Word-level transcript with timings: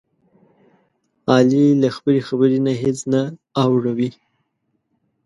علي 1.33 1.65
له 1.81 1.89
خپلې 1.95 2.19
خبرې 2.27 2.59
نه 2.65 2.73
هېڅ 2.81 2.99
نه 3.13 3.21
اوړوي. 3.63 4.09